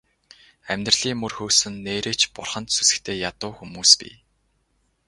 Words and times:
Амьдралын 0.73 1.17
мөр 1.19 1.33
хөөсөн 1.37 1.73
нээрээ 1.85 2.15
ч 2.19 2.21
бурханд 2.35 2.67
сүсэгтэй 2.75 3.17
ядуу 3.29 3.51
хүмүүс 3.57 3.91
бий. 3.99 4.15